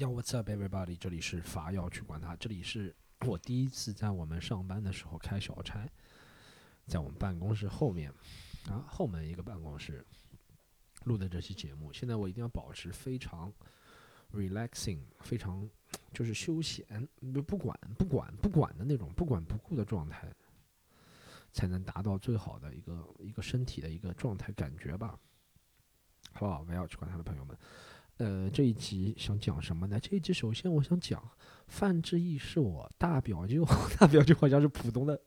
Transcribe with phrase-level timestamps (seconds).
[0.00, 0.96] Yo, what's up, everybody？
[0.96, 2.36] 这里是法要去管他。
[2.36, 2.94] 这里是
[3.26, 5.84] 我第一次在我们上班的时候开小差，
[6.86, 8.08] 在我们办公室后面
[8.68, 10.06] 啊后门一个办公室
[11.02, 11.92] 录的这期节目。
[11.92, 13.52] 现在我一定要保持非常
[14.32, 15.68] relaxing，非常
[16.12, 16.86] 就是休闲，
[17.34, 20.32] 不不管不管不管的那种不管不顾的状态，
[21.52, 25.18] 才能达到最好的一个一个身体的一个状态感觉吧。
[26.34, 26.62] 好不好？
[26.62, 27.58] 不要去管他的朋友们。
[28.18, 29.98] 呃，这一集想讲什么呢？
[30.00, 31.22] 这一集首先我想讲
[31.68, 33.64] 范志毅是我大表舅，
[33.96, 35.20] 大表舅好像是浦东的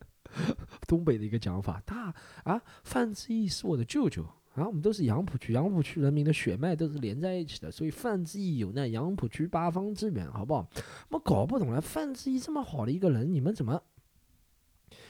[0.88, 1.82] 东北的一个讲法。
[1.86, 2.14] 大
[2.44, 4.24] 啊，范志毅是我的舅舅
[4.56, 10.70] 啊，我们都是杨浦区，杨浦区人民的血脉都是连在一起的，所以范志毅有那杨浦区八方之源，好不好？
[11.12, 13.82] 我搞不懂了，范志毅这么好的一个人，你们怎么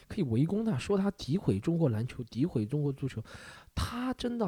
[0.07, 3.23] 可以围攻他，说他诋毁中国篮球，诋毁中国足球？
[3.73, 4.45] 他真的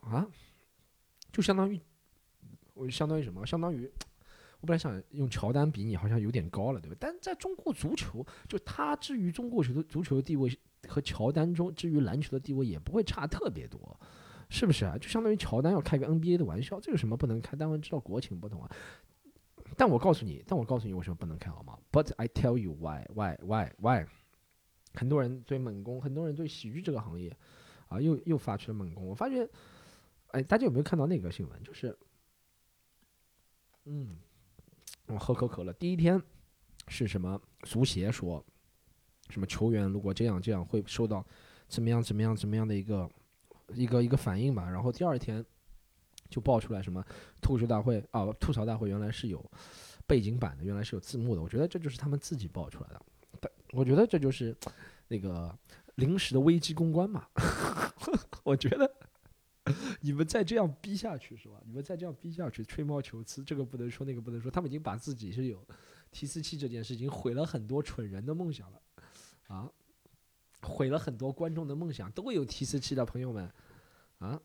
[0.00, 0.26] 啊，
[1.30, 1.80] 就相当于。
[2.76, 3.44] 我相当于什么？
[3.46, 3.90] 相当于，
[4.60, 6.96] 我本来想用乔丹比你，好像有点高了，对吧？
[7.00, 10.54] 但在中国足球，就他至于中国球的足球的地位
[10.86, 13.98] 和乔丹中至于篮球的地位也不会差特别多，
[14.50, 14.98] 是不是啊？
[14.98, 17.56] 就相当于乔丹要开个 NBA 的玩笑，这有什么不能开？
[17.56, 18.70] 当然知道国情不同啊。
[19.76, 24.06] 但我告诉你，但我告诉你为什么不能开好吗？But I tell you why, why, why, why？
[24.94, 27.34] 很多人对猛攻，很多人对喜剧这个行业，
[27.88, 29.06] 啊，又又发起了猛攻。
[29.06, 29.48] 我发觉，
[30.28, 31.62] 哎，大家有没有看到那个新闻？
[31.62, 31.96] 就是。
[33.88, 34.16] 嗯，
[35.06, 35.72] 我喝口可乐。
[35.74, 36.20] 第一天
[36.88, 37.40] 是什么？
[37.62, 38.44] 足协说，
[39.30, 41.24] 什么球员如果这样这样会受到
[41.68, 43.08] 怎么样怎么样怎么样的一个
[43.74, 44.68] 一个一个反应吧。
[44.68, 45.44] 然后第二天
[46.28, 47.04] 就爆出来什么
[47.40, 49.44] 吐槽大会啊，吐槽大会原来是有
[50.04, 51.42] 背景板的，原来是有字幕的。
[51.42, 53.00] 我觉得这就是他们自己爆出来的。
[53.40, 54.56] 但我觉得这就是
[55.06, 55.56] 那个
[55.94, 57.24] 临时的危机公关嘛。
[58.42, 58.92] 我觉得。
[60.00, 61.60] 你们再这样逼下去是吧？
[61.64, 64.50] 你们再这样逼下去，吹毛求疵，这个不能说，那个不能说。
[64.50, 65.66] 他们已经把自己是有
[66.10, 68.80] 提词器这件事情毁了很多蠢人的梦想了，
[69.48, 69.70] 啊，
[70.62, 72.10] 毁了很多观众的梦想。
[72.12, 73.52] 都会有提词器的朋友们，
[74.18, 74.40] 啊，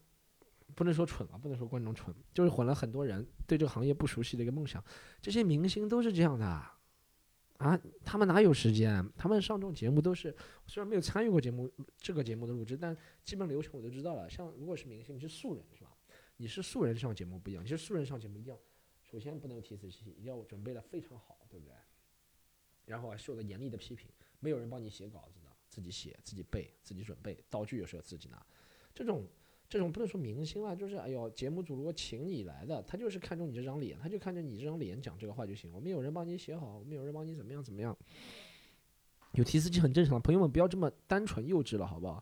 [0.73, 4.83] 不能说蠢啊，不能说观众蠢，就是毁了很多人对这个行业不熟悉的一个梦想。
[5.21, 6.63] 这些明星都是这样的。
[7.61, 9.07] 啊他们哪有时间？
[9.15, 10.35] 他们上这种节目都是，
[10.67, 14.29] 虽然没有参与过节目这个节目的录制，但基本流程我都知道了。
[14.29, 15.95] 像如果是明星，你是素人是吧？
[16.37, 18.59] 你是素人上节目不一样，你是素人上节目一定要，
[19.03, 21.75] 首先不能有提词器，一定要准备的非常好，对不对？
[22.85, 28.45] 然后还受到严厉的批评，没有人帮你写稿子的，自己写、自己背、自己准备，道具有时候自己拿，
[28.93, 29.27] 这种。
[29.71, 35.71] 这种不能说明星了，就是哎呦，节目组如果请你来的，他就是看中你这张脸，他就看着你这张脸讲这个话就行。
[35.71, 37.97] 我们有人帮你写好，我们有人帮你怎么样怎么样。
[39.31, 42.21] 有提词器很正常，朋友们不要这么单纯幼稚了，好不好？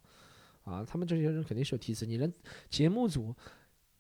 [0.64, 2.32] 啊，他们这些人肯定是有提词，你连
[2.70, 3.34] 节目组，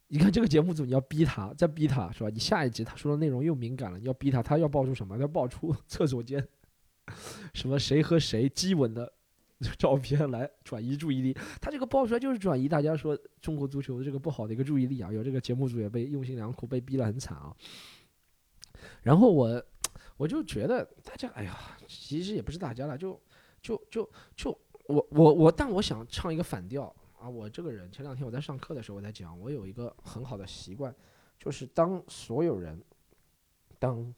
[0.09, 2.29] 你看这个节目组，你要逼他，再逼他是吧？
[2.29, 5.17] 你下一集他说的内容又敏感了，你要逼他，他要爆出什么？
[5.17, 6.47] 要爆出厕所间
[7.55, 9.11] 什么谁和谁激吻的。
[9.77, 15.11] 照片来转移注意力，他这个爆出来就是转移大家说中国足球这个不好的一个注意力啊！
[15.11, 17.53] 有这个节目组也被用心良苦，被逼得很惨啊。
[19.03, 19.61] 然后我
[20.15, 23.21] 我就觉得大家，哎呀，其实也不是大家了，就
[23.61, 27.27] 就就就我我我，但我想唱一个反调啊！
[27.27, 30.95] 我这个人前两天我在上课的时候我在讲，我有一个很好的习惯，
[31.37, 32.81] 就是当所有人
[33.77, 34.15] 当。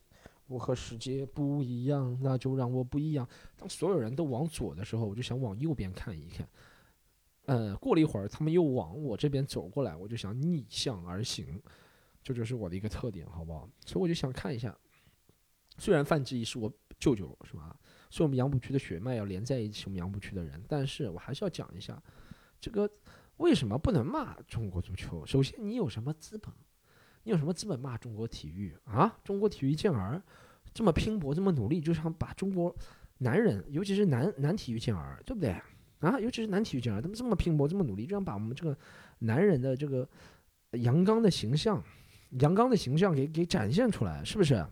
[0.52, 3.26] 我和世界不一样，那就让我不一样。
[3.56, 6.46] 当所有人都往左的时候，我就想往右边看一看。
[7.46, 11.62] 呃，过了一会儿，他们又往我这边走过来，我就想逆向而行。
[12.22, 13.68] 这就是我的一个特点，好不好？
[13.86, 14.78] 所以我就想看一下。
[15.78, 17.74] 虽然范志毅是我舅舅，是吧？
[18.10, 20.62] 所以我们杨浦区的血脉要连在一起，我们杨浦区的人。
[20.68, 22.02] 但是我还是要讲一下，
[22.60, 22.90] 这个
[23.38, 25.26] 为什么不能骂中国足球？
[25.26, 26.54] 首先，你有什么资本？
[27.24, 29.16] 你有什么资本骂中国体育啊？
[29.24, 30.22] 中国体育健儿
[30.74, 32.76] 这么拼搏，这么努力，就想把中国
[33.20, 35.50] 男人，尤其是男男体育健儿，对不对
[36.00, 36.20] 啊？
[36.20, 38.78] 尤其是男体育健儿，他们这么拼搏，这么努力，就想把我们这个
[39.20, 40.08] 男人的这个
[40.72, 41.84] 阳刚的形象、
[42.40, 44.66] 阳刚的形象给给展现出来，是不是？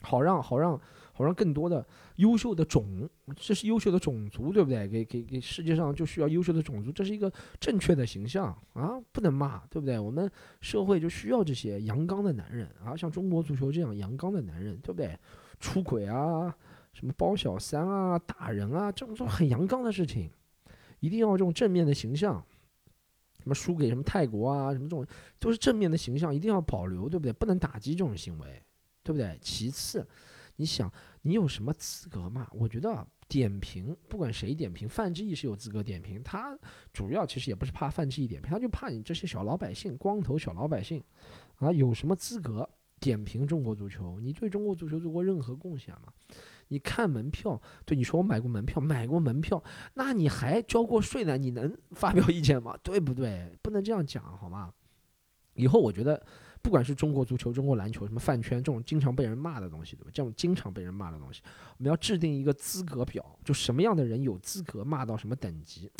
[0.00, 0.80] 好让好让。
[1.18, 1.84] 好让更多的
[2.14, 4.86] 优秀的种，这是优秀的种族，对不对？
[4.86, 9.00] 给给给世界上就需要优秀的种族，这是一个正确的形象啊！
[9.10, 9.98] 不能骂，对不对？
[9.98, 10.30] 我们
[10.60, 15.18] 社会就需要这些阳刚的男人啊，像中国足球这样阳刚的男人，对不对？
[15.58, 16.56] 出轨啊，
[16.92, 20.30] 什么包小三啊，打人啊，这种这种很阳刚的事情，
[21.00, 22.40] 一定要这种正面的形象。
[23.40, 25.04] 什么输给什么泰国啊，什么这种
[25.40, 27.32] 都是正面的形象，一定要保留，对不对？
[27.32, 28.62] 不能打击这种行为，
[29.02, 29.36] 对不对？
[29.42, 30.06] 其次。
[30.60, 32.48] 你想，你有什么资格嘛？
[32.50, 36.20] 我觉得点评，不管谁点评，范志毅是有资格点评。
[36.22, 36.58] 他
[36.92, 41.00] 主要其实也不是怕范志毅点评，他就怕你这些小老百姓，光头小老百姓，
[41.58, 42.68] 啊，有什么资格
[42.98, 46.12] 点评中国足球，你对中国足球做过任何贡献吗？
[46.66, 49.62] 你看门票，对你说我买过门票，买过门票，
[49.94, 51.38] 那你还交过税呢？
[51.38, 52.76] 你能发表意见吗？
[52.82, 53.56] 对不对？
[53.62, 54.74] 不能这样讲，好吗？
[55.54, 56.26] 以后我觉得，
[56.62, 60.10] 不管是中国足球、中国篮球，什么饭圈这种经常被人骂的东西，对吧？
[60.12, 61.40] 这种经常被人骂的东西，
[61.78, 65.90] 我们要制定一个资格表，就什么样的人有资格骂到什么等级。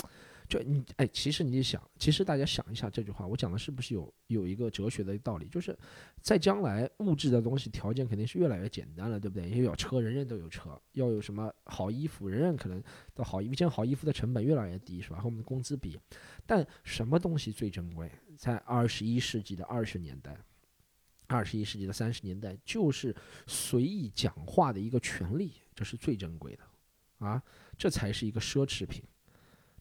[0.48, 5.46] 就你哎，其实你想，其实大家想一下这句话，我讲的是不是有有一个哲学的道理？
[5.48, 5.78] 就是
[6.22, 9.46] 在将来物质的东西条件肯定是越来越简单了，对不对？
[9.50, 12.82] 因为有车，人人都有车；要有什么好衣服，人人可能
[13.14, 15.18] 的好衣一件好衣服的成本越来越低，是吧？
[15.18, 16.00] 和我们的工资比，
[16.46, 18.10] 但什么东西最珍贵？
[18.36, 20.34] 在二十一世纪的二十年代，
[21.26, 23.14] 二十一世纪的三十年代，就是
[23.46, 27.42] 随意讲话的一个权利，这是最珍贵的啊！
[27.76, 29.02] 这才是一个奢侈品。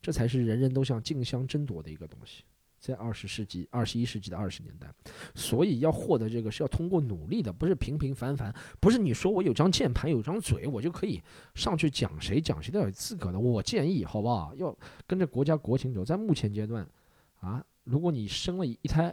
[0.02, 2.44] 这才是人人都想竞相争夺的一个东西，
[2.80, 4.94] 在二十世纪、二十一世纪的二十年代，
[5.36, 11.22] 所以要获得这个是要通过努力的，不是平平凡凡，不是你说我有张键盘、有张嘴，我就可以
[11.56, 13.40] 上去讲谁讲谁都有资格的。
[13.40, 14.54] 我建议，好不好？
[14.56, 14.78] 要
[15.08, 16.06] 跟着国家国情走。
[16.06, 16.88] 在目前阶段，
[17.40, 19.10] 啊，如果你生了一胎，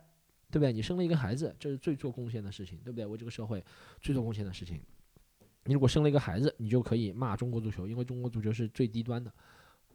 [0.50, 0.72] 对不对？
[0.72, 3.06] 你生了一个孩子，这是最做贡献的事情，对不对？
[3.06, 3.64] 为这个社会
[4.00, 4.80] 最做贡献的事情。
[5.64, 9.32] 你如果生了一个孩子，你就可以骂中国足球，因为中国足球是最低端的。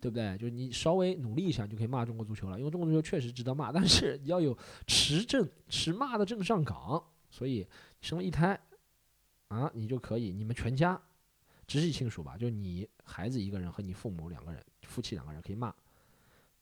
[0.01, 0.37] 对不对？
[0.37, 2.57] 就是你稍微努力一下，就可以骂中国足球了。
[2.57, 4.57] 因为中国足球确实值得骂，但是你要有
[4.87, 7.03] 持证持骂的证上岗。
[7.31, 7.67] 所以
[8.01, 8.59] 生了一胎，
[9.49, 10.99] 啊，你就可以，你们全家
[11.67, 15.69] 直系亲属吧，就你孩子一个人和你父母两个人，夫妻两个人可以骂，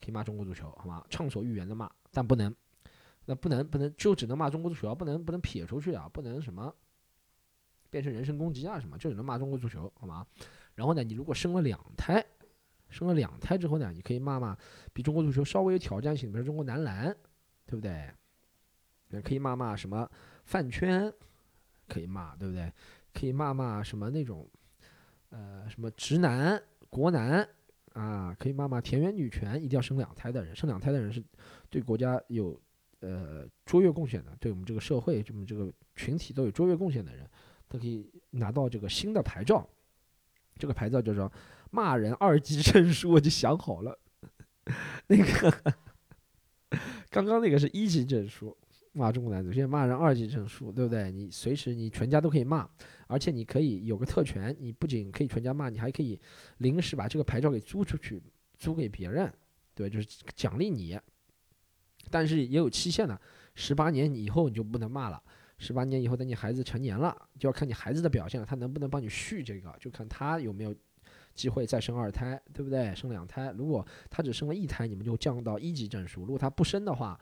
[0.01, 1.05] 可以骂中国足球，好吗？
[1.09, 2.53] 畅所欲言的骂，但不能，
[3.25, 6.73] 那不能不能就只能骂中国足球，不能不能撇出去啊，不能什么
[7.89, 10.27] 变成人身攻击啊什么，就只能骂中国足球，好吗？
[10.75, 12.25] 然后呢，你如果生了两胎。
[12.89, 14.57] 生了两胎之后呢，你可以骂骂
[14.93, 17.15] 比中国足球稍微有挑战性，比如中国男篮，
[17.65, 18.09] 对不对？
[19.09, 20.09] 也可以骂骂什么
[20.43, 21.11] 饭圈，
[21.87, 22.71] 可以骂，对不对？
[23.13, 24.49] 可以骂骂什么那种，
[25.29, 27.47] 呃，什么直男、国男
[27.93, 29.55] 啊，可以骂骂田园女权。
[29.61, 31.23] 一定要生两胎的人，生两胎的人是
[31.69, 32.59] 对国家有
[32.99, 37.29] 呃卓越贡献的，对我们这个社会、这么这个群体都有卓越贡献的人，
[37.67, 39.67] 都可以拿到这个新的牌照。
[40.57, 41.31] 这个牌照叫做。
[41.71, 43.99] 骂人二级证书我就想好了，
[45.07, 45.51] 那个
[47.09, 48.55] 刚刚那个是一级证书，
[48.93, 51.11] 骂中国男足，现在骂人二级证书，对不对？
[51.11, 52.67] 你随时你全家都可以骂，
[53.07, 56.19] 而且你可以有个特权，你不仅可以全家骂，你还可以
[56.57, 58.21] 临时把这个牌照给租出去，
[58.57, 59.31] 租给别人，
[59.73, 60.99] 对，就是奖励你。
[62.09, 63.19] 但是也有期限的，
[63.55, 65.21] 十八年以后你就不能骂了，
[65.57, 70.75] 十八年以后等你孩子成年了，就要看你孩子的表现了，他能不能帮你续这个，就看他有没有。
[71.37, 72.93] 机会再生二胎，对不对？
[72.95, 77.17] 生两胎，如果他只生了一胎，你们就降到一级证书；如果他不生的话，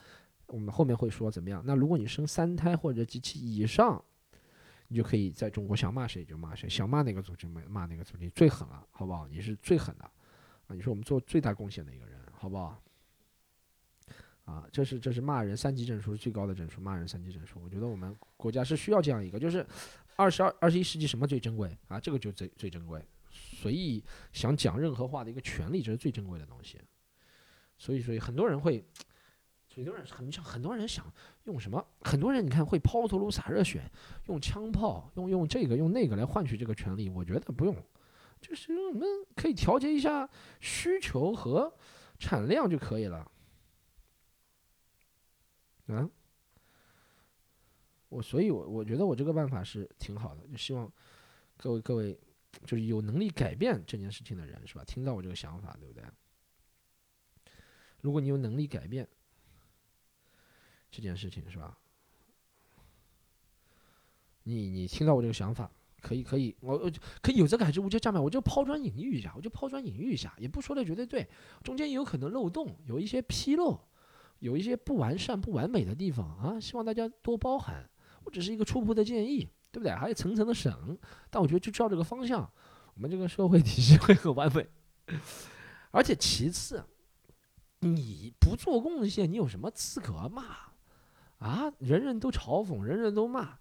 [0.48, 1.62] 我们后面会说怎么样。
[1.66, 4.02] 那如果你生三胎或者及其以上，
[4.88, 9.28] 你就可以在中国想骂谁就骂谁，想骂哪个组织骂骂哪个组织，最狠了，好不好？
[9.28, 10.74] 你是最狠的啊！
[10.74, 12.82] 你是我们做最大贡献的一个人，好不好？
[14.46, 17.60] 啊，这是这是骂人三级证书最高的证书，骂人三级证书。
[17.64, 19.66] 我觉得我们国家是需要这样一个，就是
[20.16, 22.00] 二十二二十一世纪什么最珍贵啊？
[22.00, 23.04] 这个就最最珍贵。
[23.56, 24.04] 随意
[24.34, 26.78] 想讲任何话的一个权利，这是最珍贵的东西。
[27.78, 28.84] 所以，所以很多人会，
[29.74, 31.12] 很多人很想，很多人想
[31.46, 31.86] 用什么？
[32.02, 33.90] 很多人你看会抛头颅洒热血，
[34.28, 37.10] 用枪炮，用用这个用那个来换取这个权利。
[37.10, 37.76] 我觉得不用，
[38.42, 40.30] 就是我们可以调节一下
[40.60, 41.74] 需求和
[42.20, 43.32] 产量就可以了。
[45.88, 46.10] 啊，
[48.10, 50.92] 我所以，我我觉得我这个办法是挺好的，就希望
[51.58, 52.20] 各位各位。
[52.64, 54.84] 就是有能力改变这件事情的人，是吧？
[54.86, 56.04] 听到我这个想法，对不对？
[58.02, 59.08] 如果你有能力改变
[60.92, 61.78] 这件事情，是吧？
[64.44, 65.72] 你你听到我这个想法，
[66.02, 68.22] 可以可以，我我可以有则改之，无则加勉。
[68.22, 71.28] 我就抛砖引玉一下，我就抛砖引玉一下，也不说的绝对对，
[71.64, 73.80] 中间有可能漏洞，有一些纰漏，
[74.40, 77.90] 有一些不完善、不完美的地方啊，希望大家多包涵。
[78.24, 79.50] 我只是一个初步的建议。
[79.76, 79.94] 对不对？
[79.94, 80.74] 还有层层的审，
[81.30, 82.50] 但我觉得就照这个方向，
[82.94, 84.66] 我们这个社会 体系会很完美。
[85.92, 86.82] 而且其次，
[87.82, 90.44] 你不做贡献，你有什么资格骂？
[91.40, 93.60] 啊，人人都嘲讽，人人都骂。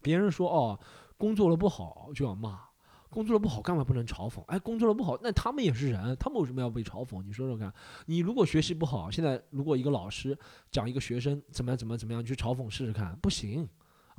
[0.00, 0.78] 别人说哦，
[1.16, 2.60] 工作了不好就要骂，
[3.08, 4.40] 工作了不好干嘛不能嘲讽？
[4.44, 7.20] 哎，工作了不好，那他们也是人，他们为什么要被嘲讽？
[7.24, 7.74] 你说说看。
[8.06, 10.38] 你如果学习不好，现在如果一个老师
[10.70, 13.68] 讲一个学生怎么样怎么样怎么样，去嘲讽试试看，不行。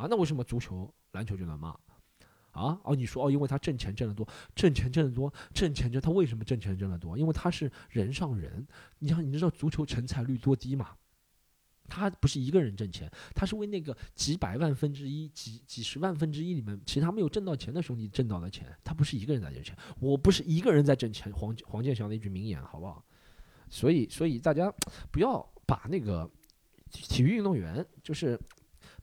[0.01, 1.70] 啊，那为什么足球、篮球就能骂？
[2.51, 7.17] 啊，哦，你说哦，因为他挣钱挣得多，挣钱挣得多，挣钱挣他为什么挣钱挣得多？
[7.17, 8.67] 因为他是人上人。
[9.00, 10.89] 你想，你知道足球成才率多低吗？
[11.88, 18.75] 他不是一个人挣钱，他是为那个几百万分之一、几几十万分之一里面其他没有挣到钱的兄弟挣到的钱。
[18.84, 21.31] 他不是一个人在挣钱，我不是一个人在挣钱。
[21.34, 23.05] 黄黄健翔的一句名言，好不好？
[23.70, 24.74] 所以，所以大家
[25.10, 26.29] 不要把那个
[26.89, 28.38] 体育运动员，就是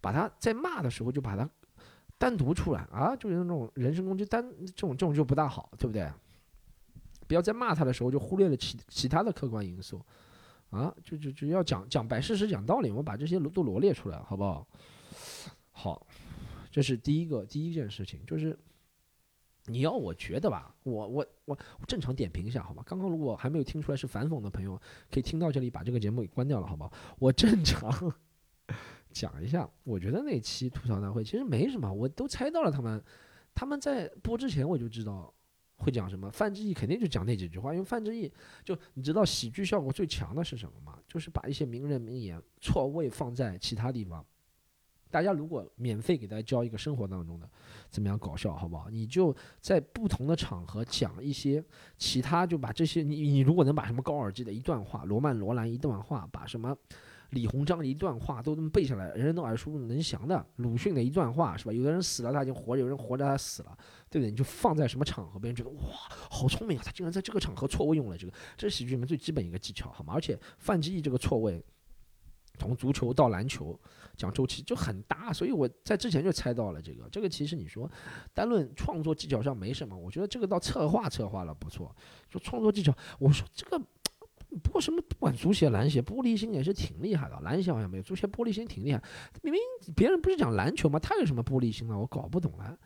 [0.00, 1.48] 把他在骂的时候就把他
[2.18, 6.10] 单独出来啊，就是那种人身攻击，单这种这种就不大好，对不对？
[7.26, 10.00] 不要在骂他的时候就忽略了其其他的客观因素。
[10.70, 14.68] 啊，就就就要讲讲摆事实、讲道理，我们把这些都罗列出来，好不好？
[15.72, 16.06] 好，
[16.70, 18.54] 这是第一个第一件事情，就是
[19.64, 22.82] 你要我觉得吧，我我我正常点评一下，好吧？
[22.86, 24.78] 刚刚如果还没有听出来是反讽的朋友，
[25.10, 26.92] 可以听到这里把这个节目给关掉了，好不好？
[27.18, 27.90] 我正常
[29.12, 33.02] 讲一下，我觉得那期吐槽大会其实没什么，我都猜到了，他们
[33.54, 35.32] 他们在播之前我就知道。
[35.80, 36.28] 会讲什么？
[36.32, 38.28] 范志毅肯定就讲那几句话，因为范志毅
[38.64, 40.98] 就你知道喜剧效果最强的是什么吗？
[41.06, 44.26] 就是把一些名人名言错位放在其他地方。
[45.08, 47.48] 大家如果免费给大家教一个生活当中的
[47.90, 48.90] 怎么样搞笑，好不好？
[48.90, 51.64] 你就在不同的场合讲一些
[51.96, 56.76] 其他，就把这些你你如果能把什么高尔基的一段话、罗曼罗兰一段话，把什么。
[57.30, 60.44] 李鸿章的一段话都能背下来，人人都耳熟能详的。
[60.56, 61.73] 鲁迅的一段话是吧？
[61.73, 64.30] 有的人死了他已经活着，有人活着他死了，对不对？
[64.30, 65.82] 你就放在什么场合，别人觉得哇，
[66.30, 66.82] 好聪明啊！
[66.87, 70.14] 他竟然在这个场合错位用了这个，这是喜剧里面最基本一个技巧，好吗？
[70.14, 71.62] 而且范志毅这个错位，
[72.58, 73.78] 从足球到篮球
[74.16, 77.06] 讲周期就很大，所以我在之前就猜到了这个。
[77.11, 77.90] 这个其实你说
[78.32, 81.94] 单论创作技巧上没什么，我觉得这个到策划策划了不错。
[82.30, 83.78] 说创作技巧，我说这个。
[84.62, 89.02] 不过什么不管足协篮协玻璃心也是挺厉害的，篮协好像没有，足协玻璃心挺厉害。
[89.42, 89.60] 明明
[89.94, 90.98] 别人不是讲篮球吗？
[90.98, 91.98] 他有什么玻璃心呢？
[91.98, 92.78] 我搞不懂了。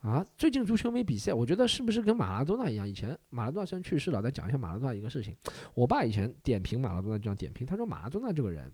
[0.00, 2.88] 啊，最近足球没比赛，我觉得是不是跟马拉多纳一样？
[2.88, 5.36] 以前马拉多纳虽然去世了，再讲一下马拉多纳一个事情。
[5.74, 8.72] 我爸以前点评马拉多纳这样点评，他说马拉多纳这个人，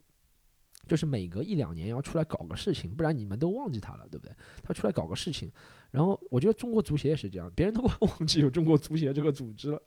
[0.87, 4.33] 就是每隔一两年要出来搞个事情，不然你们都忘记他了，对不对？
[4.63, 5.51] 他出来搞个事情，
[5.91, 9.83] 然后我觉得中国足协也是这样，别人都忘记有中国足协这个组织了。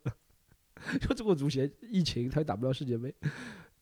[1.00, 3.14] 就中国足协疫情，他也打不了世界杯，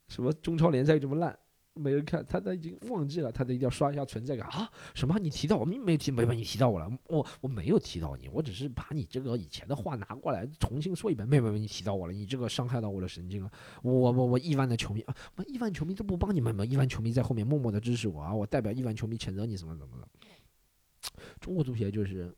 [0.08, 1.38] 什么中超联赛这么烂，
[1.74, 4.68] 没人看，他他已经忘记了，他得一定要刷一下存在感啊！
[4.94, 5.16] 什么？
[5.18, 13.50] 你提到我，你没提，没没你提到我了，我我没有提到你，我只是把你这个以前的话拿过来重新说一遍，没没没你提到我了，你这个伤害到我的神经了，
[13.82, 16.64] 我我我亿万的球迷啊，我亿万球迷都不帮你们吗？
[16.64, 20.08] 亿万球迷在后面默默的支持我啊，我代表亿万球迷谴责你什么怎么的？
[21.40, 22.34] 中国足协就是。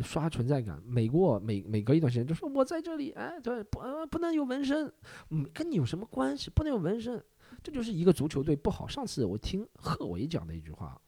[0.00, 4.90] 刷存在感，每过每每隔一段时间就说我在这里，哎，对，不呃不能有纹身，
[5.28, 6.48] 嗯，跟你有什么关系？
[6.48, 7.22] 不能有纹身，
[7.62, 8.88] 这就是一个足球队不好。
[8.88, 10.98] 上次我听贺伟讲的一句话，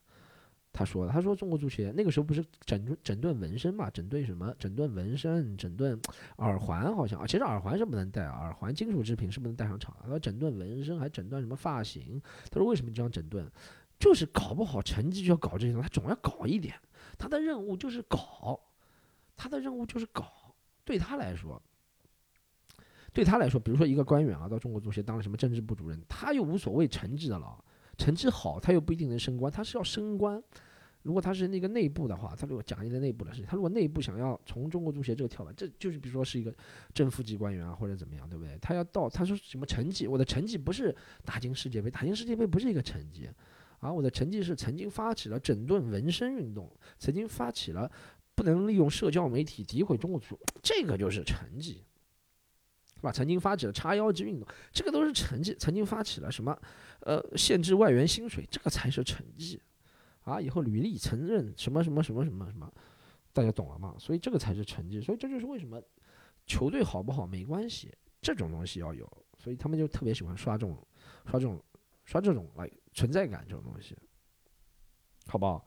[0.70, 4.54] 他说他说中国足协那个时候不是整整顿纹身嘛，整顿什么？
[4.58, 5.98] 整顿纹身，整顿
[6.36, 9.96] 耳环好像啊，其实耳环是不能戴，耳环金属制品是不能带上场。
[10.02, 12.20] 他说整顿纹身还整顿什么发型？
[12.50, 13.50] 他说为什么这样整顿？
[13.98, 16.74] 就是搞不好成绩就要搞这些，他总要搞一点，
[17.16, 18.60] 他的任务就是搞。
[19.36, 21.60] 他的任务就是搞，对他来说，
[23.12, 27.64] 对他来说，比如说一个官员啊，到中国足协当了什么政治部主任，他又无所谓成绩的了，
[27.96, 30.42] 成绩好他又不一定能升官，他是要升官。
[31.02, 36.50] 如果他是那个内部的话，他如果讲一个内部的事情，他如果内部想要从中国足协这个跳板，这就是比如说是一个
[36.94, 38.58] 正副级官员啊，或者怎么样，对不对？
[38.62, 43.28] 他要到他说什么成绩，我的成绩不是打进世界杯，打进世界杯不是一个成绩，
[43.80, 47.90] 啊，我的成绩是曾经发起了整顿纹身运动，曾经发起了。
[48.34, 51.84] 不能利用社交媒体诋毁中国足球，这个就是成绩，
[52.96, 53.12] 是吧？
[53.12, 55.54] 曾经发起了叉腰肌运动，这个都是成绩。
[55.54, 56.58] 曾经发起了什么，
[57.00, 59.60] 呃，限制外援薪水，这个才是成绩，
[60.22, 62.72] 啊，以后履历承认什么什么什么什么什么，
[63.32, 63.94] 大家懂了吗？
[63.98, 65.00] 所以这个才是成绩。
[65.00, 65.80] 所以这就是为什么
[66.46, 70.76] 球队好不好没关系，这种东西要有，所以他们就特别喜欢刷这种、
[71.26, 71.62] 刷这种、
[72.04, 73.96] 刷这种来存在感这种东西，
[75.26, 75.64] 好不好？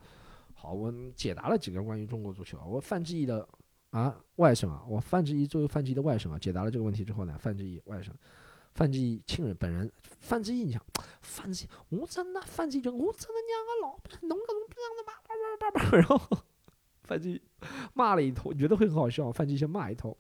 [0.60, 2.60] 好，我解答了几个关于中国足球。
[2.66, 3.48] 我范志毅的
[3.92, 8.10] 啊外甥啊，我范志毅作为范志毅的外甥啊，解答了这个问题之后呢，范志毅外甥，
[8.74, 10.84] 范志毅亲人本人，范志毅，你想，
[11.22, 16.44] 范志毅，我真的范志毅，我真的娘个老不弄个这样的嘛，叭叭叭叭，然后
[17.04, 17.42] 范志毅
[17.94, 19.32] 骂了一通，你觉得会很好笑？
[19.32, 20.18] 范志毅先骂一通，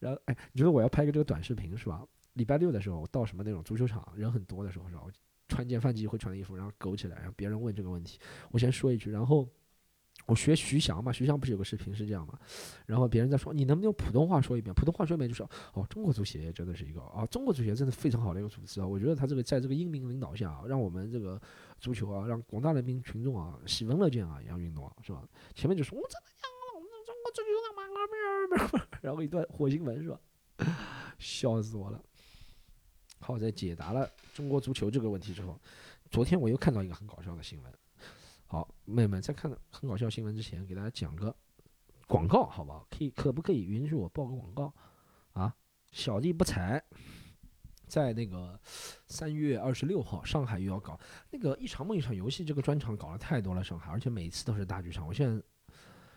[0.00, 2.04] 然后哎，你觉得我要拍个这个短视频是吧？
[2.32, 5.02] 礼拜六的时候到什么那种足球场人很多的时候是吧？
[5.48, 8.18] 穿件范志毅会穿的衣服，然后苟起来，然后别人问这个问题，
[8.50, 9.48] 我先说一句，然后。
[10.26, 12.38] 我学徐翔嘛，徐翔不是有个视频是这样嘛？
[12.84, 14.74] 然后别人在说，你能不能用普通话说一遍？
[14.74, 15.42] 普通话说一遍就是
[15.72, 18.86] 哦，中国足协真的是一个啊，中国足协真的非常好的一个组织啊。
[18.86, 21.40] 我觉得他这个在这个英明领导下啊，让我们这个
[21.78, 25.22] 足球啊，让广大人民群众啊喜闻乐见啊一样运动啊，是吧？
[25.54, 30.18] 前面就说我真的讲了，我们中国足球那嘛， 然后一段火星文是吧？
[31.18, 32.02] 笑死我了。
[33.20, 35.58] 好，在解答了中国足球这个问题之后。
[36.08, 37.72] 昨天我又看到一个很搞笑的新闻。
[38.48, 41.34] 好，妹妹，在看很搞笑新闻之前，给大家讲个
[42.06, 42.86] 广告，好不好？
[42.88, 44.72] 可以，可不可以允许我报个广告？
[45.32, 45.52] 啊，
[45.90, 46.80] 小弟不才，
[47.88, 48.58] 在那个
[49.08, 50.98] 三月二十六号，上海又要搞
[51.32, 55.04] 那个一场梦一场游戏这个专场，搞了太多了，上海，而且每次都是大剧场。
[55.04, 55.42] 我现在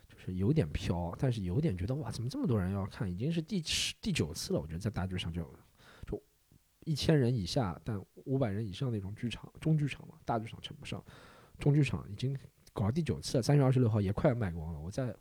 [0.07, 3.11] 就是有点飘，但是有点觉得哇，怎么这么多人要看？
[3.11, 5.41] 已经是第十第九次了，我觉得在大剧场就
[6.05, 6.21] 就
[6.85, 11.03] 一千人以下，但五百人以上那种剧场，中剧场嘛，大剧场称不上。
[11.59, 12.35] 中剧场已经
[12.73, 14.79] 搞到第九次了，三月二十六号也快卖光了。
[14.79, 15.13] 我在，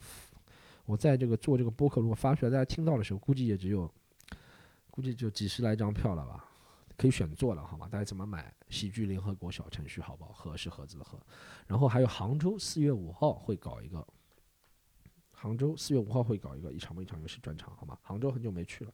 [0.86, 3.92] 我在这个做这个播客，如果发出来，大家听到的时候，估计也只有，
[4.90, 6.44] 估计就几十来张票了吧，
[6.96, 7.88] 可以选座了，好吗？
[7.90, 8.52] 大家怎么买？
[8.68, 10.32] 喜剧联合国小程序，好不好？
[10.32, 11.18] 盒是盒子的盒。
[11.66, 14.06] 然后还有杭州四月五号会搞一个，
[15.32, 17.98] 杭州四月五号会搞一个一场一场游戏专场，好吗？
[18.02, 18.92] 杭州很久没去了，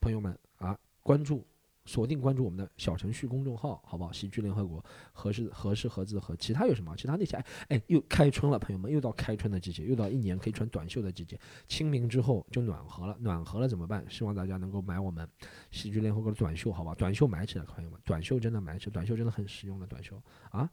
[0.00, 1.44] 朋友们啊，关注。
[1.84, 4.10] 锁定关注我们的小程序公众号，好不好？
[4.10, 6.94] 喜剧联合国，合适合适合字和其他有什么？
[6.96, 11.38] 其他那些哎哎，又开春了，朋友们，又到开春的季节，又到一年可以穿短袖的季节。
[11.68, 14.04] 清明之后就暖和了，暖和了怎么办？
[14.08, 15.28] 希望大家能够买我们
[15.70, 16.94] 喜剧联合国的短袖，好吧？
[16.94, 20.70] 短袖买起来，朋友们，短袖真的买起来，短袖真的很实用的短袖啊！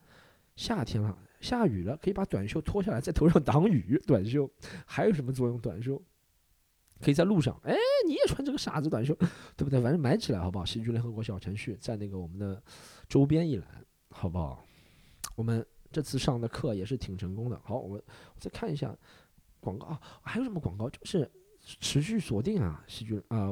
[0.55, 3.99] 夏天了，下雨了，可以把短袖脱下来，在头上挡雨。
[4.05, 4.49] 短袖
[4.85, 5.57] 还有什么作用？
[5.59, 6.01] 短袖？
[7.01, 7.75] 可以在路上，哎，
[8.07, 9.13] 你也穿这个傻子短袖，
[9.57, 9.81] 对不对？
[9.81, 10.63] 反正买起来好不好？
[10.63, 12.61] 喜剧联合国小程序在那个我们的
[13.09, 13.67] 周边一栏，
[14.11, 14.63] 好不好？
[15.35, 17.59] 我们这次上的课也是挺成功的。
[17.63, 18.01] 好，我们
[18.37, 18.95] 再看一下
[19.59, 20.89] 广告啊，还有什么广告？
[20.89, 21.29] 就是
[21.59, 23.51] 持续锁定啊，喜剧啊，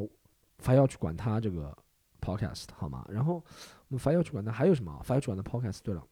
[0.62, 1.76] 还要去管他这个
[2.22, 3.06] podcast 好吗？
[3.10, 3.36] 然后
[3.88, 5.02] 我们还要去管他还有什么？
[5.04, 5.80] 还要去管的 podcast。
[5.84, 6.04] 对了，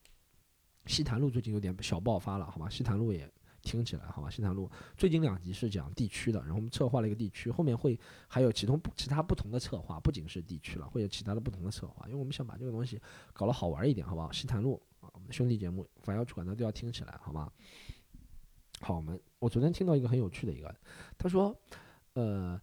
[0.85, 2.69] 西坛路最近有点小爆发了，好吗？
[2.69, 3.29] 西坛路也。
[3.67, 12.97] 听起来好吧，西塘路最近两集是讲地区的，然后我们策划了一个地区，后面会还有其中其他不同的策划，不仅是地区了，会有其他的不同的策划，因为我们想把这个东西
[13.33, 14.31] 搞得好玩一点，好不好？
[14.31, 17.51] 西塘路啊，我们的兄弟节目，反要去管的都要听起来，好吗？
[18.79, 20.73] 好，我们我昨天听到一个很有趣的一个，
[21.17, 21.53] 他说，
[22.13, 22.57] 呃，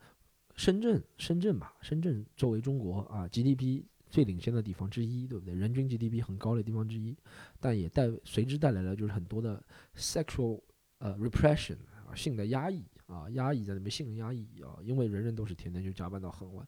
[0.57, 5.55] 深圳，深圳吧，深圳作为中国啊 GDP 最领先的地方之一，对不对？
[5.55, 7.15] 人均 GDP 很高的地方之一，
[7.61, 9.63] 但也带随之带来了就是很多的
[9.97, 10.63] sexual。
[11.05, 11.77] 呃，repression
[12.09, 16.67] 啊，性的压抑啊，压抑在里面，性的压抑啊，因为人人都是天天就加班到很晚，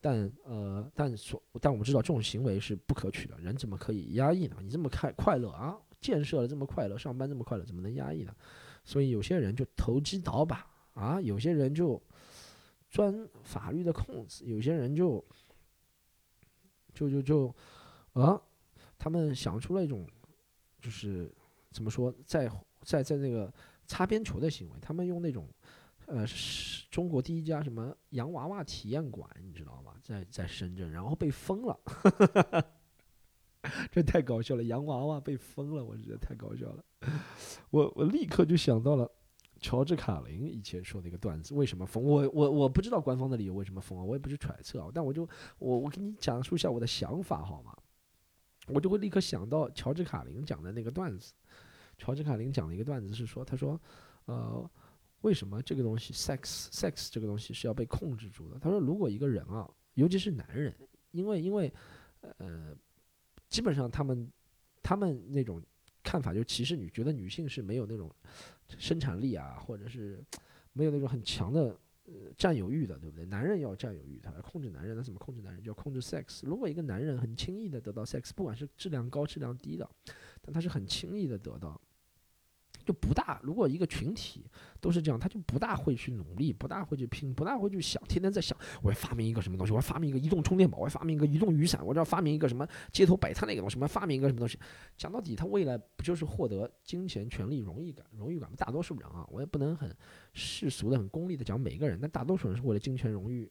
[0.00, 4.58] 但呃，但所但我们知道这种行为是不可取的，人怎么可以压抑呢？
[4.62, 8.32] 你这么开快乐啊，建设了这么快乐，上班这么快乐，怎么能压抑呢？
[8.84, 12.00] 所以有些人就投机倒把啊，有些人就
[12.88, 15.24] 钻法律的空子，有些人就
[16.92, 17.54] 就就就
[18.12, 18.40] 啊，
[18.96, 20.06] 他们想出了一种
[20.80, 21.34] 就是
[21.72, 22.48] 怎么说在。
[22.84, 23.52] 在在那个
[23.86, 25.48] 擦边球的行为，他们用那种，
[26.06, 26.24] 呃，
[26.90, 29.94] 中国第一家什么洋娃娃体验馆，你知道吗？
[30.02, 31.80] 在在深圳，然后被封了，
[33.90, 34.62] 这太搞笑了！
[34.64, 36.84] 洋娃娃被封了，我觉得太搞笑了。
[37.70, 39.10] 我我立刻就想到了
[39.60, 42.02] 乔治卡林以前说的一个段子：为什么封？
[42.02, 45.26] 我我我不知道官方的理由为什么封啊，我也不是揣测啊，但我就
[45.58, 47.74] 我我给你讲述一下我的想法好吗？
[48.68, 51.32] 我就会立刻想到乔治卡林讲的那个段子。
[51.98, 53.80] 乔治卡林讲了一个段子，是说，他说，
[54.26, 54.70] 呃，
[55.22, 58.58] 为什么这个东西 sex sex 这个东西是要被控制住的？
[58.58, 60.74] 他说，如果一个人啊，尤其是男人，
[61.12, 61.72] 因为因为，
[62.38, 62.76] 呃，
[63.48, 64.30] 基本上他们
[64.82, 65.62] 他们那种
[66.02, 68.10] 看法就歧视女，觉得女性是没有那种
[68.76, 70.22] 生产力啊，或者是
[70.72, 73.24] 没有那种很强的呃占有欲的，对不对？
[73.24, 75.62] 男人要占有欲，他要控制男人，那怎么控制男人？
[75.62, 76.40] 就要控制 sex。
[76.44, 79.88] 如果一个男人很轻易的得到 sex，不管是质量高质量低的。
[80.44, 81.80] 但他是很轻易的得到，
[82.84, 83.40] 就不大。
[83.42, 84.44] 如果一个群体
[84.78, 94.58] 都是这样，他就不大会去努力，不大会去拼，不大会去想，天天在想，我要发明一个什么东西，我要发明一个移动充电宝，我要发明一个移动雨伞，我这要发明一个什么街头摆摊那个东西，我要发明一个什么东西。
[94.98, 98.56] 讲到底，他未来不就是获得金钱、权利、荣誉感、荣誉感吗？
[98.58, 99.90] 大多数人啊，我也不能很
[100.34, 103.50] 世俗的、很功利的讲每个人，但大多数人是为了金钱、荣誉。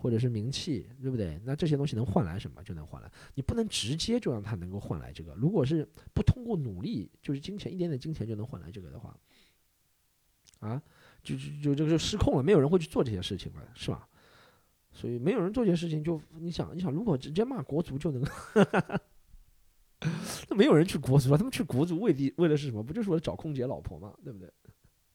[0.00, 1.38] 或者是名气，对不对？
[1.44, 2.64] 那这些东西能换来什么？
[2.64, 3.12] 就能换来。
[3.34, 5.34] 你不能直接就让他能够换来这个。
[5.34, 9.14] 如果是不通过努力，就是金钱一点点金钱就能换来这个的话，
[10.60, 10.82] 啊，
[11.22, 12.42] 就就就这个就失控了。
[12.42, 14.08] 没有人会去做这些事情了，是吧？
[14.90, 18.24] 所以没有人做这些事情，就你想，你想，如果直接骂国足就能，
[20.48, 21.36] 那没有人去国足了。
[21.36, 22.82] 他们去国足为的为的是什么？
[22.82, 24.14] 不就是为了找空姐老婆吗？
[24.24, 24.50] 对不对？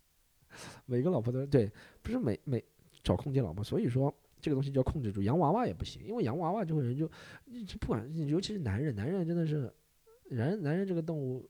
[0.85, 1.71] 每个老婆都对，
[2.03, 2.63] 不是每每
[3.01, 3.63] 找空姐老婆。
[3.63, 4.15] 所以说。
[4.45, 7.09] 这个东西就要控制住，洋娃娃也不行，因为洋娃娃这个人就，
[7.79, 9.73] 不管尤其是男人，男人真的是，
[10.29, 11.49] 男人男人这个动物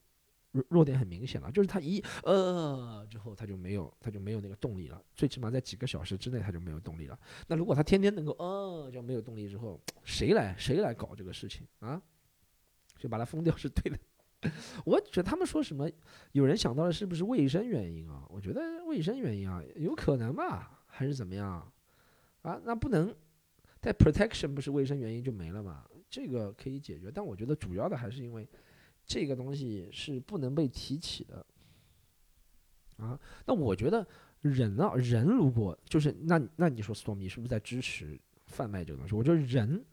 [0.52, 7.20] 弱弱点很明显了，就是他一呃之后他就没有他就没有那个动力了，最起码在几个小时之内他就没有动力了。
[7.48, 12.02] 那如果他天天能够呃就没有动力之后，谁来谁来搞这个事情啊？
[12.98, 14.00] 就把它封掉是对的。
[14.86, 15.90] 我觉得他们说什么，
[16.32, 18.26] 有人想到了是不是卫生原因啊？
[18.30, 21.70] 我觉得卫生原因啊，有可能吧，还是怎么样？
[22.46, 23.14] 啊，那不能
[23.80, 25.84] 带 protection 不是卫生原因就没了嘛？
[26.08, 28.48] 这个可以解决，但我觉得主要的还是因为
[29.04, 31.46] 这个东西是不能被提起的。
[32.98, 34.06] 啊，那我觉得
[34.42, 39.16] 人啊，人如果就是那那你说 Storm，你是不是在支持贩卖这个东西？
[39.16, 39.84] 我觉得人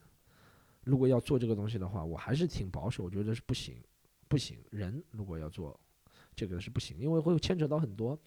[0.85, 3.83] 如果要做这个东西的话，我还是挺保守，我觉得是不行。
[4.29, 5.79] 不行，人如果要做
[6.37, 8.19] 这个是不行，因为会牵扯到很多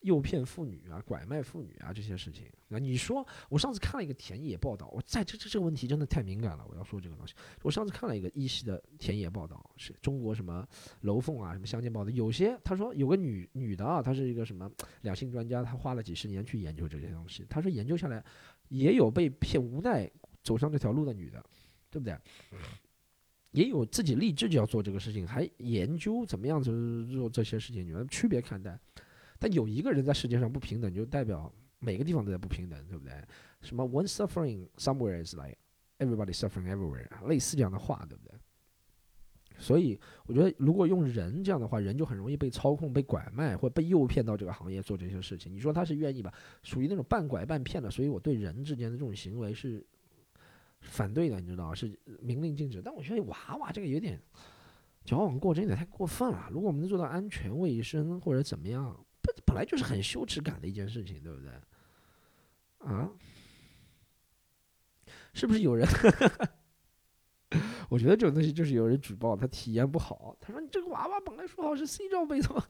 [0.00, 2.46] 诱骗妇女啊、拐卖妇女啊这些事情。
[2.68, 7.34] 那你说，我上次看了一个田野报道，我在这这这个问题真的太敏感了，我要说这个东西。
[7.62, 10.66] 我上次看了一个一系的田野报道，是中国什么
[11.02, 14.70] 楼凤啊、什么乡间报道，有些他说有个女女的啊，她是一个什么
[15.02, 17.44] 两性专家，她花了几十年去研究这些东西。
[17.48, 18.24] 她说研究下来，
[18.68, 20.10] 也有被骗无奈
[20.42, 21.44] 走上这条路的女的，
[21.90, 22.16] 对不对？
[23.52, 28.78] 也有自己立志就要做这个事情，还研究怎么样子做这些事情，你们区别看待。
[29.38, 33.12] 但有一个人在世界上不平等，就代表每个地方都在不平等，对不对？
[33.60, 35.56] 什么 “one suffering somewhere is like
[35.98, 38.34] everybody suffering everywhere”，类似这样的话，对不对？
[39.58, 45.52] 所以我觉得，如果用人这样的话，人就很容易被操控、被拐卖或被诱骗到这个行业做这些事情。
[45.52, 46.32] 你说他是愿意吧？
[46.62, 47.90] 属于那种半拐半骗的。
[47.90, 49.84] 所以我对人之间的这种行为是。
[50.82, 52.80] 反对的，你知道是明令禁止。
[52.80, 54.20] 但我觉得娃娃这个有点
[55.04, 56.48] 矫枉过正，有点太过分了。
[56.52, 59.05] 如果我们能做到安全卫生或者怎么样，
[59.56, 61.50] 本来就是很羞耻感的一件事情，对不对？
[62.78, 63.10] 啊？
[65.32, 65.88] 是不是有人？
[67.88, 72.64] 我觉得这种东西就是有人举报他体验不好，他说你这个娃娃本来说好是 C 罩杯的。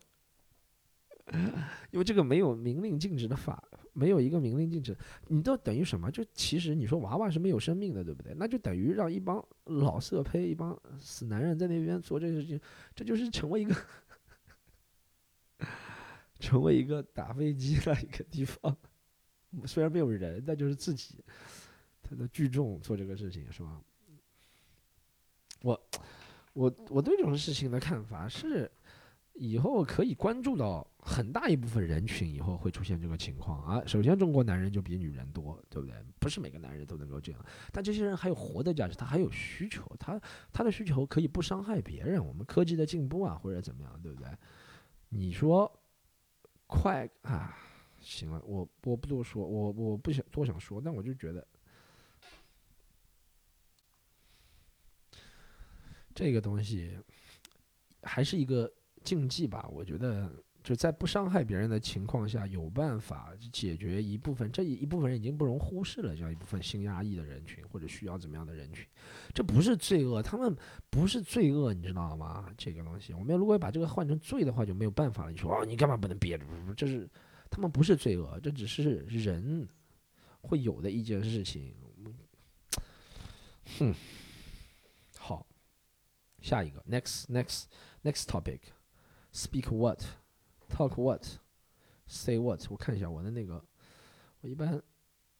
[1.90, 3.60] 因为这个没有明令禁止的法，
[3.92, 4.96] 没有一个明令禁止，
[5.26, 6.08] 你都等于什么？
[6.08, 8.32] 就其实你说娃娃是没有生命的，对不对？
[8.36, 12.60] 那就等于让一帮老色胚、一帮死男人在那边做这个事情，
[12.94, 13.74] 这就是成为一个
[16.38, 18.76] 成为一个打飞机的一个地方。
[19.64, 21.24] 虽然没有人，但就是自己
[22.02, 23.80] 他的聚众做这个事情，是吧？
[25.62, 25.88] 我
[26.52, 28.70] 我我对这种事情的看法是。
[29.38, 33.82] 以后可以关注到很大一部分人群，以后会出现这个情况啊。
[33.86, 35.94] 首先，中国男人就比女人多，对不对？
[36.18, 40.18] 不是每个男人都能够这样，但这些人还有活的价值，他还有需求，他
[40.50, 42.24] 他的需求可以不伤害别人。
[42.24, 44.26] 我们科技的进步啊，或者怎么样，对不对？
[45.10, 45.70] 你说
[46.66, 47.56] 快啊，
[48.00, 51.46] 行了，我我不多说，我我不想多想说，但我就觉得
[56.14, 56.98] 这个东西
[58.02, 58.72] 还是一个。
[59.04, 68.84] 竞技吧，我觉得就在不伤害别人的情况下，有办法解决一部分这一部分人已经不容忽视了这样一部分性压抑的人群或者需要怎么样的人群，
[69.32, 70.52] 这不是罪恶，他们
[70.90, 72.52] 不是罪恶，你知道吗？
[72.58, 75.30] 这个东西，我们如果把这个换成罪的话，就没有办法了。
[75.30, 76.44] 你说哦，你干嘛不能憋着？
[76.76, 77.08] 这是
[77.48, 79.68] 他们不是罪恶，这只是人
[80.40, 81.72] 会有的一件事情。
[83.78, 83.94] 哼，
[85.16, 85.46] 好，
[86.42, 87.66] 下一个，next next
[88.02, 88.58] next topic。
[89.32, 90.02] Speak what,
[90.68, 91.24] talk what,
[92.06, 92.64] say what。
[92.70, 93.62] 我看一下我的那个，
[94.40, 94.80] 我一般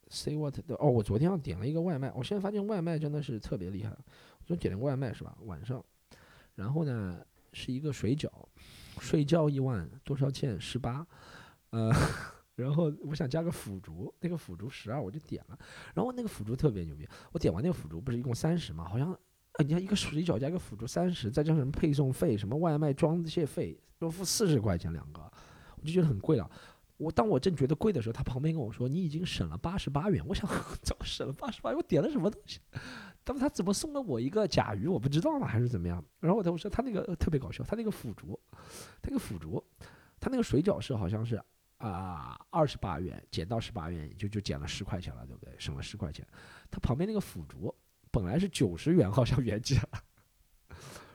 [0.09, 0.89] say what 的哦。
[0.91, 3.91] 我昨天要点了一个外卖，我现在发现外卖真的是特别厉害。
[3.91, 5.37] 我昨天点了个外卖是吧？
[5.43, 5.85] 晚上，
[6.55, 8.31] 然后呢是一个水饺，
[9.01, 10.61] 睡觉一万多少钱？
[10.61, 11.07] 十八。
[11.71, 11.93] 呃，
[12.57, 15.59] 然后我想加个腐竹，那个腐竹十二，我就点了。
[15.95, 18.89] 然后那个腐竹特别牛逼，我点完那个腐竹不是一共三十吗？
[18.89, 19.19] 好像。
[19.57, 25.21] 啊，你看一个水饺加一个辅助三十，再加上什么配送费、什么外卖装卸费，都付四十块钱两个，
[25.77, 26.51] 我就觉得很贵了。
[26.99, 30.49] 我当我正觉得贵的时候，他旁边跟我说：“你已经省了八十八元。”我想
[30.83, 31.71] 怎么省了八十八？
[31.73, 32.59] 我点了什么东西？
[33.23, 34.87] 但是他怎么送了我一个甲鱼？
[34.87, 36.03] 我不知道呢，还是怎么样？
[36.21, 38.39] 然后我说他那个特别搞笑，他那个腐竹，
[39.03, 39.63] 他那个腐竹，
[40.19, 41.39] 他那个水饺是好像是
[41.79, 45.55] 啊二十八元减到十八元，就就减了十块钱了，对不对？
[45.59, 46.27] 省了十块钱。
[46.71, 47.75] 他旁边那个腐竹。
[48.17, 49.79] 本来是九十元，好像原价，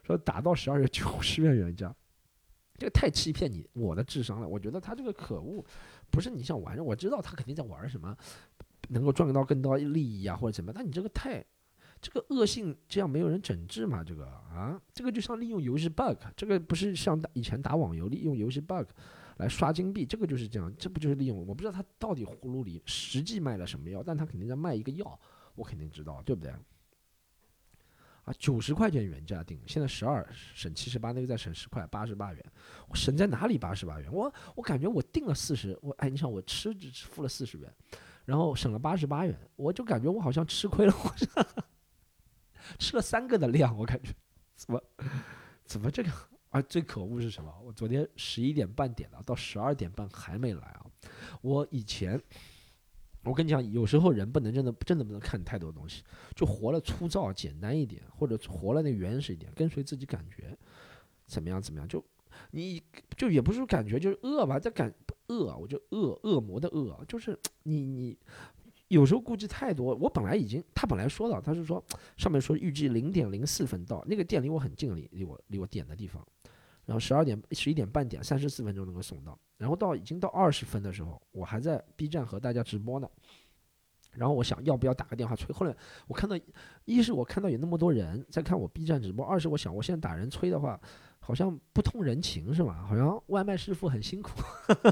[0.04, 1.92] 说打到十二月九十元原价，
[2.78, 4.48] 这个太欺骗你我的智商了。
[4.48, 5.66] 我觉得他这个可恶，
[6.12, 8.16] 不是你想玩，我知道他肯定在玩什么，
[8.90, 11.44] 能够赚到更多利益啊或者怎么，但你这个太，
[12.00, 14.04] 这个恶性这样没有人整治嘛？
[14.04, 18.86] 这个啊，这个就像利用游戏 bug，这个不是像以前打网游利用游戏 bug
[19.38, 21.48] 来刷金币，这个就是这样，这不就是利用？
[21.48, 25.20] 我不知道他到底葫芦里实际卖了什么药，但他肯定在卖一个药，
[25.56, 26.54] 我肯定知道，对不对？
[28.38, 32.46] 九十块钱原价定，现在十二省七十八，那个再省十块，八十八元。
[32.88, 33.58] 我省在哪里？
[33.58, 37.74] 八十八元，我我感觉我定了四十，我哎，你想我吃只付了四十元，
[38.26, 41.13] 然后省了八十八元，我就感觉我好像吃亏了，我
[42.78, 44.10] 吃了三个的量，我感觉
[44.56, 44.82] 怎么
[45.65, 46.12] 怎么这个
[46.50, 46.62] 啊？
[46.62, 47.54] 最可恶是什么？
[47.63, 50.86] 我昨天十一点半点的，到十二点半还没来啊！
[51.41, 52.22] 我以前，
[53.23, 56.03] 我跟你讲，有时候人不能真的真的不能看太多东西，
[56.36, 60.57] 就活了粗糙简单一点，或者活了那原始一点，跟随自己感觉，
[61.27, 61.88] 怎么样怎么样？
[61.88, 62.03] 就
[62.51, 62.81] 你
[63.15, 64.60] 就也不是感觉，就是恶吧？
[64.60, 64.93] 这感
[65.27, 68.17] 恶，我就恶恶魔的恶，就是 你你。
[68.88, 71.81] 有时候顾忌太多，我本来已经，他本来说了，他是说
[72.17, 76.21] 上面说预计零点零四分到，那个店离我很近，离离我离我点的地方，
[76.86, 83.10] 然后十二点十一点半点三十四分钟能够送到，然后到已经到二十分的时候，我还在 B 站和大家直播呢，
[84.13, 85.76] 然后我想要不要打个电话催，后来
[86.08, 86.36] 我看到，
[86.86, 90.80] 一是我看到有那么多人在看我 B 站直播，二是我想我现在打人催的话。
[91.24, 92.84] 好像不通人情是吧？
[92.89, 94.32] 好像外卖师傅很辛苦，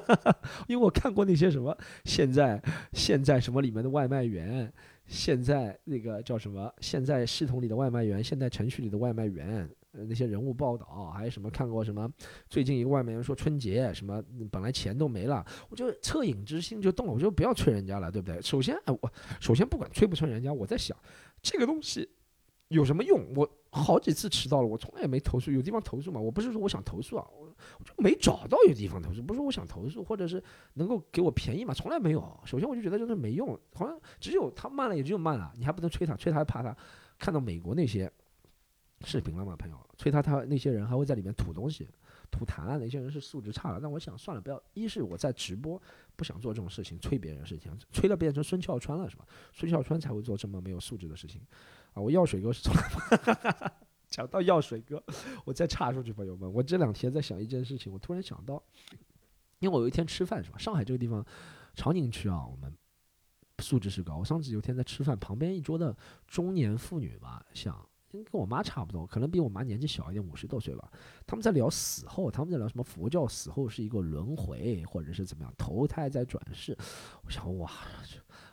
[0.70, 1.76] 因为我看过那些什么
[2.06, 2.62] 现在
[2.94, 4.72] 现在什么里面的外卖员，
[5.08, 12.10] 现在那个叫什么现在系统里的外卖员，现在程序里的外卖员，那些人物报道，还有什么看过什么？
[12.50, 18.42] 最近一个外卖员说春节什么本来钱都没了，我就恻隐之心就动了，我就不要催人家了，对不对？
[18.42, 20.98] 首先哎我首先不管催不催人家，我在想
[21.42, 22.10] 这个东西。
[22.70, 23.34] 有什么用？
[23.36, 25.50] 我好几次迟到了，我从来也没投诉。
[25.50, 26.22] 有地方投诉吗？
[26.22, 27.48] 我不是说我想投诉啊，我
[27.80, 29.24] 我就没找到有地方投诉。
[29.24, 30.40] 不是我想投诉，或者是
[30.76, 31.74] 能够给我便宜嘛？
[31.74, 32.40] 从来没有。
[32.46, 35.52] 首先我就觉得就是没用，好像只有他慢了，也只有慢了。
[35.58, 36.78] 你还不能催他，催他还怕他
[37.18, 38.08] 看到美国那些
[39.06, 39.56] 视频了吗？
[39.56, 41.88] 朋友，催他他那些人还会在里面吐东西、
[42.30, 42.78] 吐痰啊。
[42.78, 43.80] 那些人是素质差了。
[43.82, 44.62] 但我想算了，不要。
[44.74, 45.82] 一是我在直播，
[46.16, 49.26] 不想做这种事情，催别人事情，催了变成孙笑川了是吧？
[49.54, 51.42] 孙笑川才会做这么没有素质的事情。
[51.94, 53.72] 啊，我药水哥是从来
[54.08, 55.02] 讲到药水哥，
[55.46, 58.62] 我再插出去，朋友们，我这两天在想一件事情，我突然想到，
[59.60, 60.58] 因为我有一天吃饭是吧？
[60.58, 61.26] 上海这个地方，
[61.76, 62.76] 长宁区啊，我们
[63.60, 64.18] 素质是高。
[64.18, 65.96] 我上次有天在吃饭，旁边一桌的
[66.28, 70.92] 中年妇女吧，像跟我妈差不多，可能比我妈年纪小一点，五十多岁吧。
[71.28, 76.78] 他们在聊死后，他们在聊什么佛教死后是一个轮回，或者是怎么样投胎再转世。
[77.24, 77.70] 我想哇。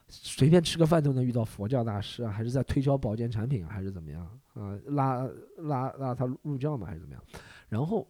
[0.09, 4.79] 随便吃个饭都能遇到佛教大师啊，还是在推销保健产品啊，还是怎么样啊？
[4.87, 7.21] 拉拉拉他入教嘛，还是怎么样？
[7.69, 8.07] 然后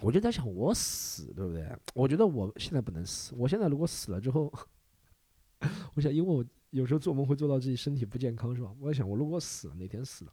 [0.00, 1.70] 我就在想，我死对不对？
[1.92, 3.34] 我觉得我现在不能死。
[3.36, 4.50] 我现在如果死了之后，
[5.94, 6.42] 我想，因为我。
[6.76, 8.70] 有时候做梦会做到自己身体不健康，是吧？
[8.78, 10.32] 我在想，我如果死了，哪天死了，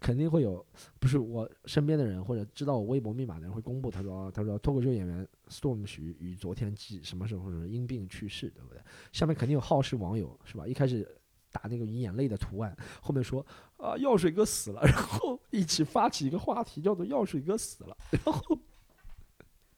[0.00, 0.66] 肯定会有，
[0.98, 3.92] 不是我身边的人或者知道我微博密码的人会公布。
[3.92, 8.82] 他说，他说脱口秀演员 Storm 徐于昨天几什么时候因病去世，对不对？
[9.12, 10.66] 下面肯定有好事网友，是吧？
[10.66, 11.08] 一开始
[11.52, 18.58] 打那个眼泪的图案，后面说啊药水哥死了， 然后一起发起一个话题，叫做药水哥死了，然后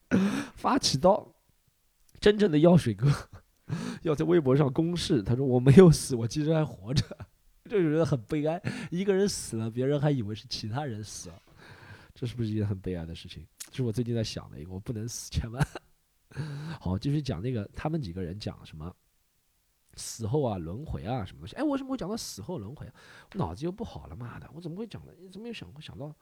[0.57, 1.35] 发起到
[2.19, 3.07] 真正的药水哥。
[4.03, 7.05] 要在微博上公示，他说我没有死，我其实还活着，
[7.69, 8.61] 就觉得很悲哀。
[8.91, 11.43] 一个人死了，别人还以为是其他人死了，
[12.15, 13.47] 这是不是一件很悲哀的事情？
[13.71, 15.67] 这是我最近在想的一个，我不能死，千万。
[16.81, 18.95] 好，继续讲那个他们几个人讲什么
[19.95, 21.57] 死后啊、轮回啊什么东西。
[21.57, 22.87] 哎，为什么会讲到死后轮回？
[23.33, 25.15] 我脑子又不好了，妈的，我怎么会讲的？
[25.33, 26.15] 怎么又想想到？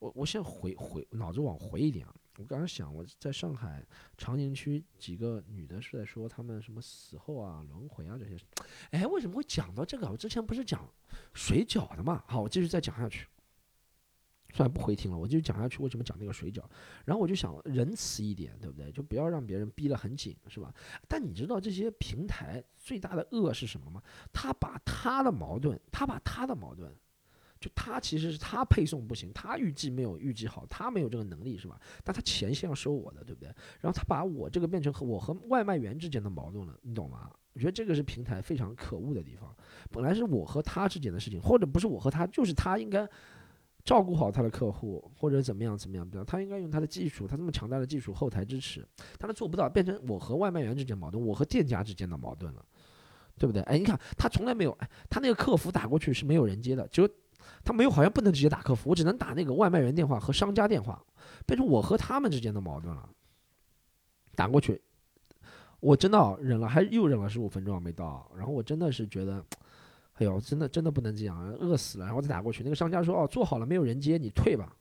[0.00, 2.14] 我我现在回回脑子往回一点啊！
[2.38, 3.84] 我刚刚想，我在上海
[4.16, 8.36] 长宁区几个女的是在说她们什么死后啊、轮回啊这些。
[8.92, 10.08] 哎，为什么会讲到这个？
[10.08, 10.88] 我之前不是讲
[11.34, 12.22] 水饺的嘛？
[12.28, 13.26] 好，我继续再讲下去。
[14.54, 15.82] 算了，不回听了，我继续讲下去。
[15.82, 16.62] 为什么讲那个水饺？
[17.04, 18.92] 然后我就想仁慈一点，对不对？
[18.92, 20.72] 就不要让别人逼得很紧，是吧？
[21.08, 24.00] 但你知道这些平台最大的恶是什么吗？
[24.32, 26.94] 他把他的矛盾，他把他的矛盾。
[27.60, 31.80] 就他其实是他配送不行，他预计没有预计好，他没有这个能力是吧？
[32.04, 33.48] 但他钱是要收我的，对不对？
[33.80, 37.30] 然后他把我这个变成和我和外卖员之间的矛盾了，你懂吗？
[37.54, 39.52] 我觉得这个是平台非常可恶的地方。
[39.90, 43.08] 本来是我和他之间的事情，或者不是我和他，就是他应该
[43.82, 46.24] 照顾好他的客户，或者怎么样怎么样，对吧？
[46.24, 48.86] 他应该用他的技术，他这么强大的技术后台支持，
[49.18, 52.64] 但他做不到，变成我和外卖员之间矛盾，我和店家之间的矛盾了，
[53.36, 53.60] 对不对？
[53.62, 57.08] 哎，你看他从来没有，哎，他那个客服打过去是没有人接的，只有。
[57.64, 61.04] 他没有，好像不能直接打客服，我只能打那个外卖员电话和商家电话，
[61.46, 63.08] 变成我和他们之间的矛盾了。
[64.34, 64.80] 打过去，
[65.80, 69.44] 我真的忍了，还又忍了十五分钟没到，然后我真的是觉得，
[70.14, 74.74] 哎呦，真的真的不能这样，饿死了，然后再打过去，那个商家说哦，做好了没有人接，你退吧。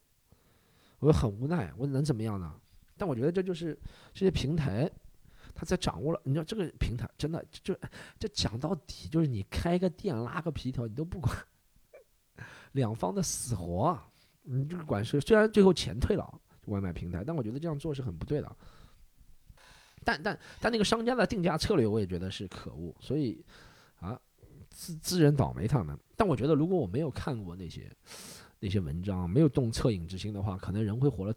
[1.00, 2.54] 我很无奈，我能怎么样呢？
[2.98, 3.78] 但我觉得这就是
[4.14, 4.90] 这些平台，
[5.54, 7.76] 他在掌握了，你知道这个平台真的就
[8.20, 11.36] 就讲到底就是你开个店拉个皮条，你都不管。
[12.78, 14.00] 两方的死活，
[14.44, 18.56] 你这个管事，虽然最后钱退了外卖平台，但我觉得这样做是很不对的。
[20.06, 22.96] 但但但那个商家的定价策略，我也觉得是可恶。
[23.02, 23.44] 所以
[24.00, 24.18] 啊，
[24.70, 25.98] 自自认倒霉他们。
[26.16, 27.92] 但我觉得，如果我没有看过那些
[28.60, 31.36] 那些文章，没有动恻隐之心的话，可能人会活得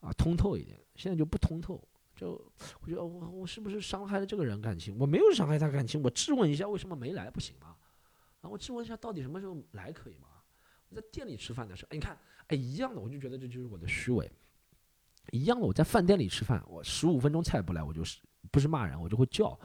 [0.00, 0.76] 啊通透一点。
[0.96, 1.80] 现在就不通透，
[2.16, 2.32] 就
[2.80, 4.96] 我觉得我我是不是伤害了这个人感情？
[4.98, 7.76] 我没有伤害他感情，我质问一下为什么没来不行吗？
[8.40, 10.28] 啊，我质问一下到底什么时候来可以吗？
[10.94, 14.30] 在店里吃饭的时候，哎，你看，哎，一样的，我就觉得这就是我的虚伪。
[15.32, 19.58] 一样的，我在饭店里吃饭，我十五分钟菜不来，我就是不是骂人，我就会叫，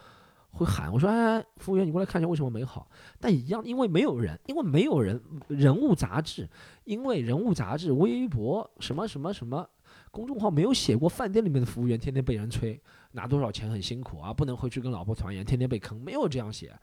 [0.52, 2.90] 会喊，我说，哎，服务员，你过来看一下为什么没好。
[3.20, 6.50] 但一样，因为没有人，因为没有人，人物杂志，
[6.86, 9.70] 因为人物杂志、微博什么什么什么
[10.12, 16.74] 公众号没有写过饭店里面的服务员天天被人催，拿多少钱很辛苦啊，不能回去跟老婆团圆，天天被坑，没有这样写，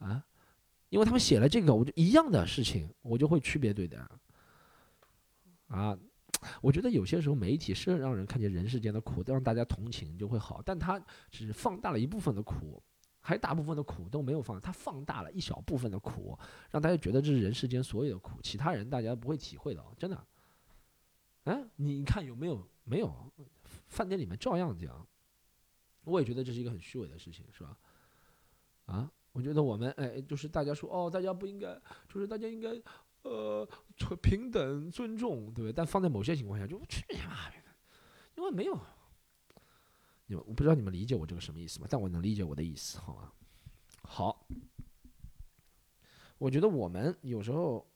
[0.00, 0.22] 啊，
[0.90, 3.98] 因为他们写了这个，我就一样的事情，我就会区别对待，
[5.68, 5.98] 啊。
[6.62, 10.98] 我觉得有些时候媒体是让人看见人世间的苦，让大家同情就会好，但它
[11.30, 12.82] 只是放大了一部分的苦，
[13.20, 16.38] 还大部分的苦都没有放，它放大了一小部分的苦，
[16.70, 20.26] 让大家觉得这是人世间所有的苦，其他人大家不会体会到，真的。
[21.44, 22.66] 哎，你看有没有？
[22.84, 23.14] 没有，
[23.86, 25.06] 饭店里面照样这样。
[26.04, 27.76] 我也觉得这是一个很虚伪的事情，是吧？
[28.86, 32.70] 啊，我觉得我们哎，就是大家说哦，大家不应该，就是大家应该。
[33.22, 33.68] 呃，
[34.22, 35.72] 平等尊重，对不对？
[35.74, 37.56] 但放在某些情况下，就去你妈的，
[38.34, 38.74] 因为没有，
[40.24, 41.86] 你们我不知道你们理解我这个什么意思吗？
[41.90, 43.30] 但我能理解我的意思，好吗？
[44.04, 44.46] 好，
[46.38, 47.86] 我觉得我们有时候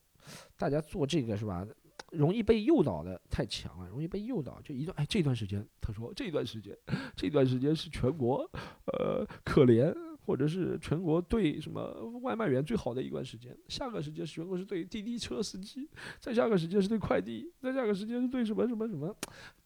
[0.59, 1.67] 大家做这个是吧，
[2.11, 4.61] 容易被诱导的太强了，容易被诱导。
[4.61, 6.77] 就一段哎，这段时间，他说这段时间，
[7.17, 8.47] 这段时间是全国
[8.93, 9.91] 呃可怜。
[10.25, 19.15] 或者是全国对什么外卖员最好的一段时间，下个时间全国是对滴滴车司机，再下个时间是对快递，再下个时间是对什么什么什么，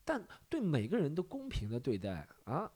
[0.04, 2.70] 但对每个人都公平的对待啊，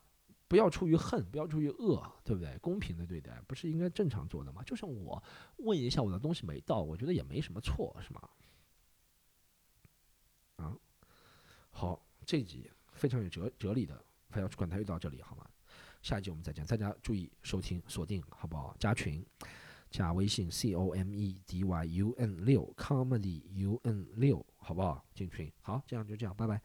[0.47, 2.57] 不要出于恨，不要出于恶，对不对？
[2.59, 4.63] 公平的对待不是应该正常做的吗？
[4.65, 5.21] 就像我
[5.57, 8.29] 问一下我的东西没到，我觉得也没什么错，是吗？
[10.57, 10.77] 啊，
[11.71, 15.45] 好，这集非常有哲哲理的，他要管他又到这里好吗？
[16.03, 18.75] 下一集我们再见，大家注意收听锁定，好不好？
[18.79, 19.25] 加群，
[19.89, 25.05] 加微信 c o m e d y u n 六 comedy u n 六，好不好？
[25.15, 26.61] 进群，好，这样就这样，拜拜。